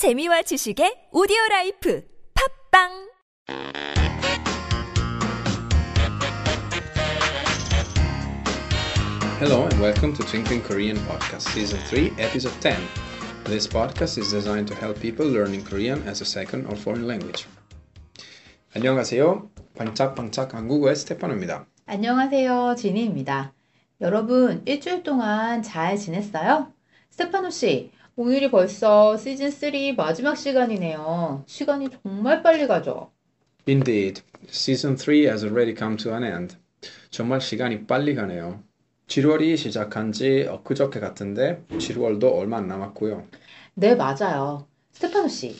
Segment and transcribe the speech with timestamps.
[0.00, 2.02] 재미와 지식의 오디오 라이프
[2.32, 2.88] 팝빵
[9.40, 12.80] Hello and welcome to Twinkling Korean Podcast Season 3, Episode 10.
[13.44, 17.44] This podcast is designed to help people learning Korean as a second or foreign language.
[18.74, 19.50] 안녕하세요.
[19.76, 21.66] 반짝반짝 한국어의 스테파노입니다.
[21.84, 22.74] 안녕하세요.
[22.78, 23.52] 지니입니다.
[24.00, 26.72] 여러분, 일주일 동안 잘 지냈어요?
[27.10, 31.42] 스테파노 씨, 오늘이 벌써 시즌 3 마지막 시간이네요.
[31.46, 33.10] 시간이 정말 빨리 가죠?
[33.66, 36.56] Indeed, Season 3 has already come to an end.
[37.08, 38.62] 정말 시간이 빨리 가네요.
[39.06, 43.26] 7월이 시작한 지 엊그저께 같은데 7월도 얼마 안 남았고요.
[43.72, 44.66] 네, 맞아요.
[44.92, 45.56] 스테파노 씨,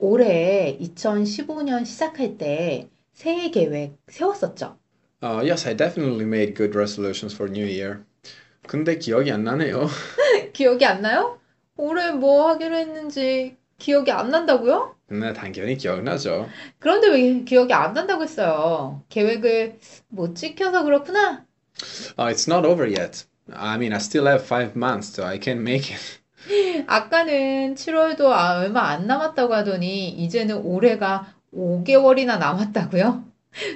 [0.00, 4.76] 올해 2015년 시작할 때 새해 계획 세웠었죠?
[5.22, 8.00] Uh, yes, I definitely made good resolutions for New Year.
[8.66, 9.86] 근데 기억이 안 나네요.
[10.52, 11.39] 기억이 안 나요?
[11.76, 14.94] 올해 뭐 하기로 했는지 기억이 안 난다고요?
[15.08, 16.48] 네, 당연히 기억나죠.
[16.78, 19.02] 그런데 왜 기억이 안 난다고 했어요?
[19.08, 21.44] 계획을 못 지켜서 그렇구나?
[22.18, 23.24] Uh, it's not over yet.
[23.52, 26.20] I mean, I still have five months, so I can make it.
[26.86, 33.24] 아까는 7월도 아, 얼마 안 남았다고 하더니 이제는 올해가 5개월이나 남았다고요?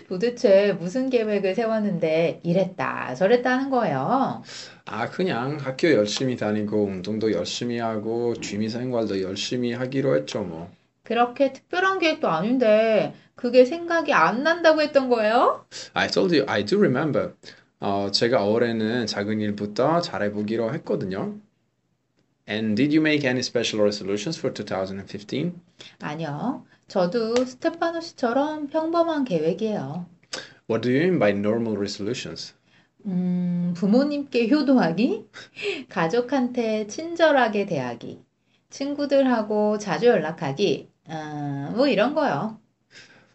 [0.09, 4.43] 도대체 무슨 계획을 세웠는데 이랬다 저랬다 하는 거예요.
[4.87, 10.71] 아, 그냥 학교 열심히 다니고 운동도 열심히 하고 취미 생활도 열심히 하기로 했죠, 뭐.
[11.03, 15.67] 그렇게 특별한 계획도 아닌데 그게 생각이 안 난다고 했던 거예요?
[15.93, 17.35] I told you, I do remember.
[17.81, 21.37] 어, 제가 올해는 작은 일부터 잘해보기로 했거든요.
[22.49, 25.53] And did you make any special resolutions for 2015?
[26.01, 26.65] 아니요.
[26.89, 30.07] 저도 스테파노 씨처럼 평범한 계획이에요.
[30.69, 32.55] What do you mean by normal resolutions?
[33.07, 35.27] 음, 부모님께 효도하기,
[35.89, 38.23] 가족한테 친절하게 대하기,
[38.71, 42.59] 친구들하고 자주 연락하기, 아, 뭐 이런 거요.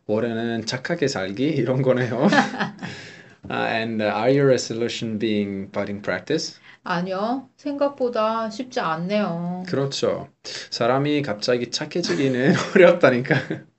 [0.08, 2.28] 올해는 착하게 살기 이런 거네요.
[3.50, 6.60] Uh, and uh, are your resolution being in practice?
[6.84, 9.64] 아니요, 생각보다 쉽지 않네요.
[9.68, 10.30] 그렇죠.
[10.70, 13.36] 사람이 갑자기 착해지기는 어렵다니까.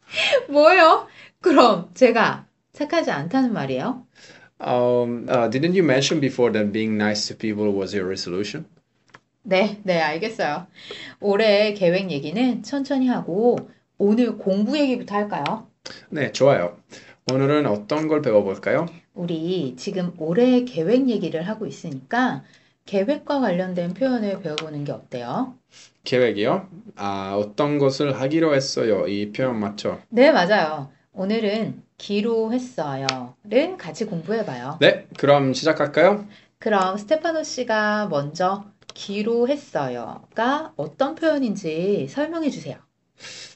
[0.48, 1.06] 뭐예요?
[1.40, 4.06] 그럼 제가 착하지 않다는 말이에요?
[4.62, 8.66] Um, uh, didn't you mention before that being nice to people was your resolution?
[9.42, 10.66] 네, 네, 알겠어요.
[11.20, 13.56] 올해 계획 얘기는 천천히 하고
[13.96, 15.66] 오늘 공부 얘기부터 할까요?
[16.10, 16.76] 네, 좋아요.
[17.32, 18.86] 오늘은 어떤 걸 배워볼까요?
[19.14, 22.44] 우리 지금 올해 계획 얘기를 하고 있으니까
[22.90, 25.54] 계획과 관련된 표현을 배워보는 게 어때요?
[26.02, 26.68] 계획이요?
[26.96, 29.06] 아, 어떤 것을 하기로 했어요.
[29.06, 30.00] 이 표현 맞죠?
[30.08, 30.90] 네, 맞아요.
[31.12, 34.78] 오늘은 기로 했어요를 같이 공부해봐요.
[34.80, 36.26] 네, 그럼 시작할까요?
[36.58, 42.76] 그럼 스테파노 씨가 먼저 기로 했어요가 어떤 표현인지 설명해 주세요.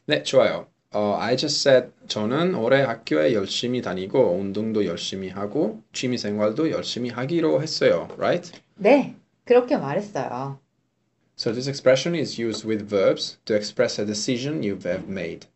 [0.06, 0.68] 네, 좋아요.
[0.92, 7.10] 어, I just said 저는 올해 학교에 열심히 다니고 운동도 열심히 하고 취미 생활도 열심히
[7.10, 8.06] 하기로 했어요.
[8.16, 8.52] Right?
[8.76, 10.59] 네, 그렇게 말했어요.
[11.35, 15.47] So this expression is used with verbs to express a decision you have made.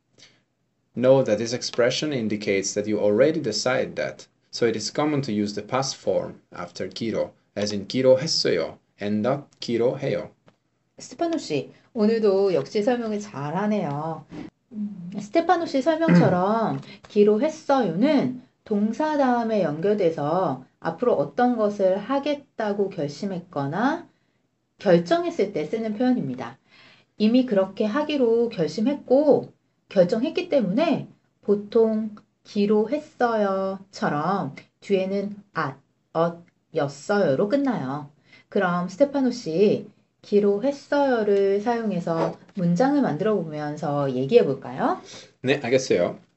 [0.95, 4.27] Know that this expression indicates that you already decided that.
[4.51, 9.21] So it is common to use the past form after 기로, as in 기로했어요, and
[9.27, 10.29] not 기로해요.
[10.99, 14.25] 스테파노 씨, 오늘도 역시 설명을 잘하네요.
[14.71, 24.06] 음, 스테파노 씨 설명처럼 기로했어요는 동사 다음에 연결돼서 앞으로 어떤 것을 하겠다고 결심했거나
[24.76, 26.58] 결정했을 때 쓰는 표현입니다.
[27.16, 29.54] 이미 그렇게 하기로 결심했고
[29.88, 31.08] 결정했기 때문에
[31.40, 32.14] 보통
[32.44, 35.78] 기로 했어요처럼 뒤에는 at,
[36.12, 38.10] 엇, 였어요로 끝나요.
[38.50, 39.88] 그럼 스테파노 씨
[40.20, 45.00] 기로 했어요를 사용해서 문장을 만들어 보면서 얘기해 볼까요?
[45.40, 46.27] 네, 알겠어요.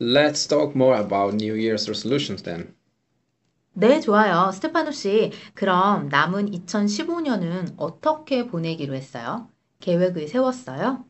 [0.00, 2.74] Let's talk more about New Year's resolutions then.
[3.72, 4.50] 네, 좋아요.
[4.52, 9.48] 스테파노 씨, 그럼 남은 2015년은 어떻게 보내기로 했어요?
[9.80, 11.04] 계획을 세웠어요?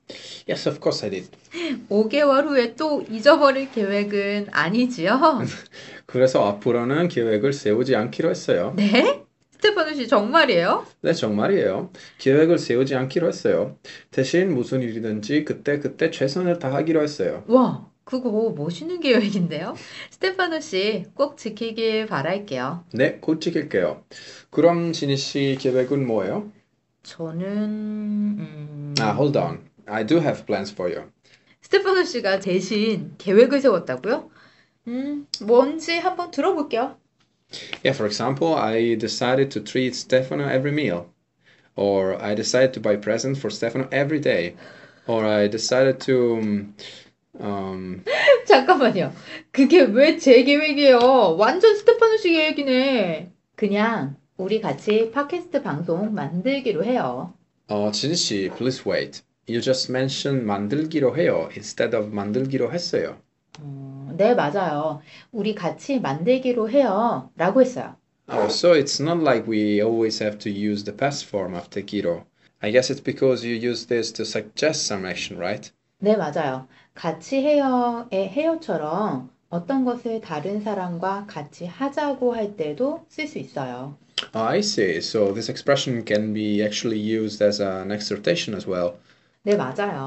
[0.48, 1.30] Yes, of course I did.
[1.88, 5.42] 5개월 후에 또 잊어버릴 계획은 아니지요?
[6.06, 8.72] 그래서 앞으로는 계획을 세우지 않기로 했어요.
[8.76, 9.24] 네?
[9.52, 10.84] 스테파노 씨 정말이에요?
[11.02, 11.90] 네, 정말이에요.
[12.18, 13.78] 계획을 세우지 않기로 했어요.
[14.10, 17.44] 대신 무슨 일이든지 그때 그때 최선을 다하기로 했어요.
[17.46, 19.74] 와, 그거 멋있는 계획인데요?
[20.10, 22.84] 스테파노 씨 꼭 지키길 바랄게요.
[22.92, 24.04] 네, 곧 지킬게요.
[24.50, 26.52] 그럼 지니 씨 계획은 뭐예요?
[27.02, 27.46] 저는
[28.38, 28.94] 음...
[29.00, 29.68] 아, hold on.
[29.86, 31.10] I do have plans for you.
[31.62, 34.30] 스테파노 씨가 대신 계획을 세웠다고요?
[34.86, 36.96] 음, 뭔지 한번 들어볼게요.
[37.82, 41.06] Yeah, for example, I decided to treat Stefano every meal.
[41.74, 44.54] Or I decided to buy presents for Stefano every day.
[45.08, 46.72] Or I decided to
[47.40, 48.04] um, um,
[48.46, 49.12] 잠깐만요.
[49.52, 51.36] 그게 왜 제 계획이에요?
[51.38, 53.30] 완전 스테파노 씨 계획이네.
[53.54, 57.34] 그냥 우리 같이 팟캐스트 방송 만들기로 해요.
[57.68, 59.22] 어, 진희 씨, please wait.
[59.48, 63.16] You just mentioned 만들기로 해요 instead of 만들기로 했어요.
[63.60, 65.00] 어, 네, 맞아요.
[65.32, 67.30] 우리 같이 만들기로 해요.
[67.36, 67.96] 라고 했어요.
[68.28, 72.24] Oh, so it's not like we always have to use the past form of tequiro.
[72.60, 75.70] I guess it's because you use this to suggest some action, right?
[76.02, 76.66] 네, 맞아요.
[76.96, 83.96] 같이 해요의 해요처럼 어떤 것을 다른 사람과 같이 하자고 할 때도 쓸 수 있어요.
[84.34, 84.96] Oh, I see.
[84.98, 88.94] So this expression can be actually used as an exhortation as well.
[89.44, 90.04] 네, 맞아요.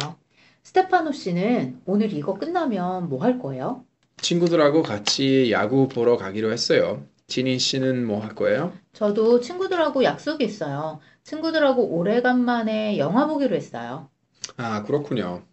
[0.64, 3.86] 스테파노 씨는 오늘 이거 끝나면 뭐 할 거예요?
[4.22, 7.06] 친구들하고 같이 야구 보러 가기로 했어요.
[7.28, 8.74] 진희 씨는 뭐 할 거예요?
[8.94, 11.00] 저도 친구들하고 약속이 있어요.
[11.24, 14.10] 친구들하고 오래간만에 영화 보기로 했어요.
[14.58, 15.44] 아, 그렇군요.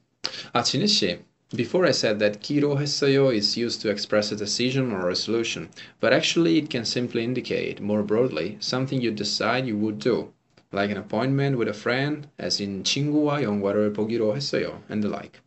[0.52, 1.24] 아, 진희 씨.
[1.53, 5.69] Before I said that 기로 했어요 is used to express a decision or a solution,
[5.99, 10.31] but actually it can simply indicate, more broadly, something you decide you would do,
[10.71, 15.41] like an appointment with a friend, as in 친구와 영화를 보기로 했어요, and the like.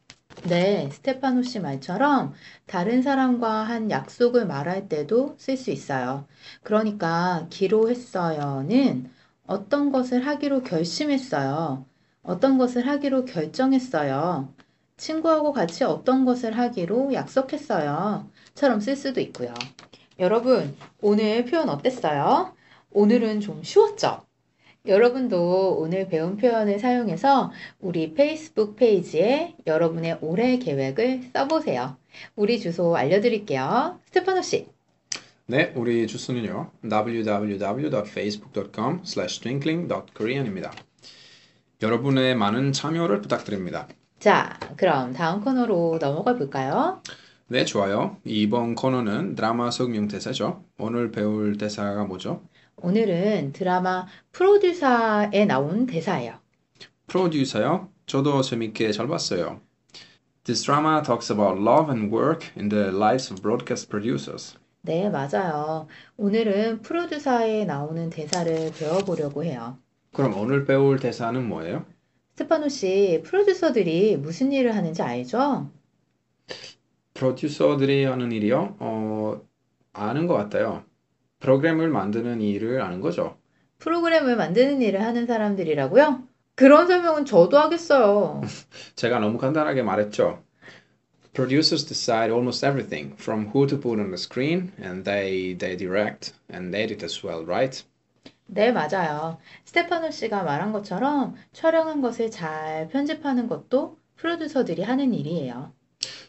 [0.46, 2.34] 네, 스테파노 씨 말처럼
[2.66, 6.26] 다른 사람과 한 약속을 말할 때도 쓸 수 있어요.
[6.62, 9.10] 그러니까 기로했어요는
[9.46, 11.86] 어떤 것을 하기로 결심했어요.
[12.22, 14.52] 어떤 것을 하기로 결정했어요.
[14.99, 18.29] 친구하고 같이 어떤 것을 하기로 약속했어요.
[18.53, 19.53] 처럼 쓸 수도 있고요.
[20.19, 22.53] 여러분, 오늘 표현 어땠어요?
[22.91, 24.21] 오늘은 좀 쉬웠죠?
[24.85, 31.97] 여러분도 오늘 배운 표현을 사용해서 우리 페이스북 페이지에 여러분의 올해 계획을 써보세요.
[32.35, 33.99] 우리 주소 알려드릴게요.
[34.05, 34.67] 스테파노 씨.
[35.45, 36.71] 네, 우리 주소는요.
[36.83, 40.71] www.facebook.com slash twinkling.korean입니다.
[41.81, 43.87] 여러분의 많은 참여를 부탁드립니다.
[44.19, 47.01] 자, 그럼 다음 코너로 넘어가 볼까요?
[47.47, 48.17] 네, 좋아요.
[48.25, 50.63] 이번 코너는 드라마 속명 대사죠.
[50.77, 52.43] 오늘 배울 대사가 뭐죠?
[52.75, 56.35] 오늘은 드라마 프로듀서에 나온 대사예요.
[57.07, 57.89] 프로듀서요?
[58.05, 59.61] 저도 재밌게 잘 봤어요.
[60.43, 64.57] This drama talks about love and work in the lives of broadcast producers.
[64.81, 65.87] 네, 맞아요.
[66.17, 69.77] 오늘은 프로듀서에 나오는 대사를 배워보려고 해요.
[70.13, 71.85] 그럼 오늘 배울 대사는 뭐예요?
[72.39, 75.69] 스테파노 씨, 프로듀서들이 무슨 일을 하는지 알죠?
[77.13, 78.77] 프로듀서들이 하는 일이요?
[78.79, 79.41] 어,
[79.91, 80.85] 아는 것 같아요.
[81.39, 83.35] 프로그램을 만드는 일을 아는 거죠.
[83.79, 86.23] 프로그램을 만드는 일을 하는 사람들이라고요?
[86.55, 88.41] 그런 설명은 저도 하겠어요.
[88.95, 90.41] 제가 너무 간단하게 말했죠.
[91.33, 96.33] Producers decide almost everything from who to put on the screen and they they direct
[96.51, 97.83] and edit as well, right?
[98.51, 99.37] 네, 맞아요.
[99.65, 105.71] 스테파노 씨가 말한 것처럼 촬영한 것을 잘 편집하는 것도 프로듀서들이 하는 일이에요.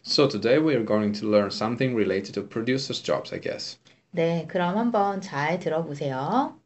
[0.05, 3.79] So today we are going to learn something related to producers' jobs, I guess.
[4.11, 6.61] 네, 그럼 한번 잘 들어보세요.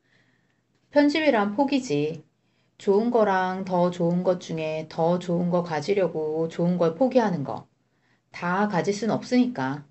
[0.91, 2.25] 편집이란 포기지.
[2.77, 7.69] 좋은 거랑 더 좋은 것 중에 더 좋은 거 가지려고 좋은 걸 포기하는 거.
[8.33, 9.87] 다 가질 순 없으니까.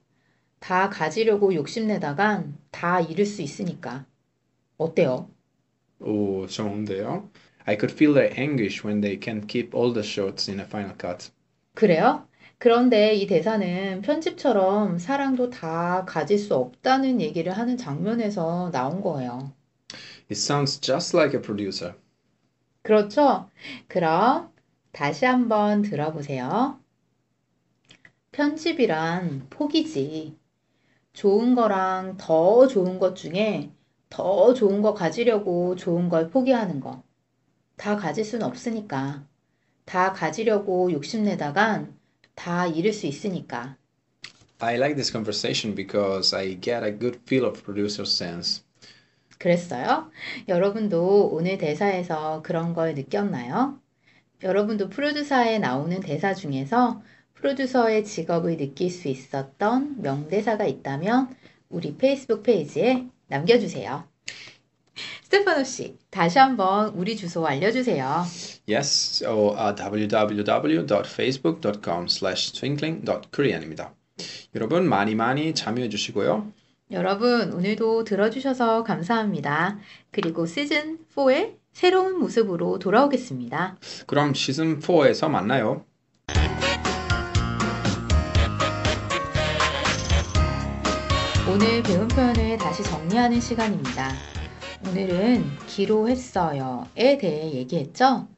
[0.59, 4.05] 다 가지려고 욕심내다간 다 잃을 수 있으니까.
[4.77, 5.29] 어때요?
[6.03, 7.31] 오, 좋은데요?
[7.65, 10.95] I could feel their anguish when they can't keep all the shots in a final
[10.95, 11.31] cut.
[11.75, 12.27] 그래요?
[12.57, 19.53] 그런데 이 대사는 편집처럼 사랑도 다 가질 수 없다는 얘기를 하는 장면에서 나온 거예요.
[20.29, 21.95] It sounds just like a producer.
[22.81, 23.49] 그렇죠?
[23.87, 24.53] 그럼
[24.93, 26.79] 다시 한번 들어보세요.
[28.33, 30.37] 편집이란 포기지.
[31.13, 33.71] 좋은 거랑 더 좋은 것 중에
[34.13, 37.01] 더 좋은 거 가지려고 좋은 걸 포기하는 거.
[37.77, 39.25] 다 가질 순 없으니까.
[39.85, 41.97] 다 가지려고 욕심내다간
[42.35, 43.75] 다 잃을 수 있으니까.
[44.59, 48.61] I like this conversation because I get a good feel of producer sense.
[49.39, 50.11] 그랬어요?
[50.47, 53.81] 여러분도 오늘 대사에서 그런 걸 느꼈나요?
[54.43, 57.01] 여러분도 프로듀서에 나오는 대사 중에서
[57.33, 61.35] 프로듀서의 직업을 느낄 수 있었던 명대사가 있다면
[61.69, 64.07] 우리 페이스북 페이지에 남겨주세요.
[65.23, 68.23] 스테파노 씨, 다시 한번 우리 주소 알려주세요.
[68.69, 73.95] Yes, so uh, www.facebook.com slash twinkling.korean입니다.
[74.55, 76.53] 여러분 많이 많이 참여해 주시고요.
[76.91, 79.79] 여러분, 오늘도 들어주셔서 감사합니다.
[80.11, 83.77] 그리고 시즌 4의 새로운 모습으로 돌아오겠습니다.
[84.05, 85.85] 그럼 시즌 4에서 만나요.
[91.45, 94.13] 오늘 배운 표현을 다시 정리하는 시간입니다.
[94.87, 98.29] 오늘은 기로 했어요에 대해 얘기했죠?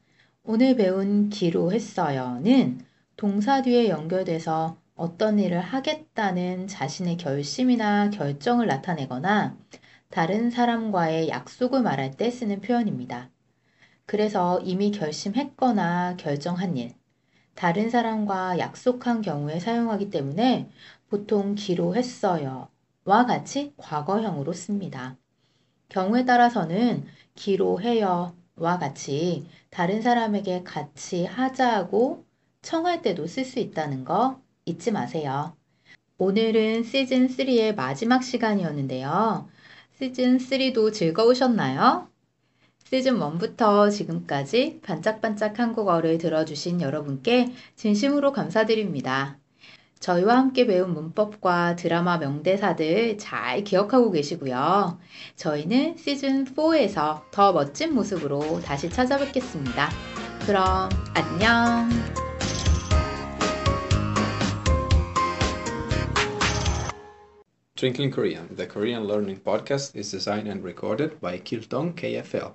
[0.44, 2.84] 오늘 배운 기로 했어요는
[3.16, 9.56] 동사 뒤에 연결돼서 어떤 일을 하겠다는 자신의 결심이나 결정을 나타내거나
[10.10, 13.30] 다른 사람과의 약속을 말할 때 쓰는 표현입니다.
[14.08, 16.96] 그래서 이미 결심했거나 결정한 일,
[17.54, 20.72] 다른 사람과 약속한 경우에 사용하기 때문에
[21.08, 22.68] 보통 기로 했어요.
[23.06, 25.16] 와 같이 과거형으로 씁니다.
[25.90, 28.36] 경우에 따라서는 기로 해요.
[28.56, 32.26] 와 같이 다른 사람에게 같이 하자고
[32.64, 35.56] 청할 때도 쓸 수 있다는 거 잊지 마세요.
[36.18, 39.48] 오늘은 시즌 3의 마지막 시간이었는데요.
[40.00, 42.10] 시즌 3도 즐거우셨나요?
[42.90, 49.38] 시즌 1부터 지금까지 반짝반짝 한국어를 들어주신 여러분께 진심으로 감사드립니다.
[50.06, 55.00] 저희와 함께 배운 문법과 드라마 명대사들 잘 기억하고 계시고요.
[55.36, 59.90] 저희는 시즌 4에서 더 멋진 모습으로 다시 찾아뵙겠습니다.
[60.46, 61.90] 그럼 안녕!
[67.76, 72.54] Twinkling Korean, the Korean learning podcast, is designed and recorded by Kiltong KFL.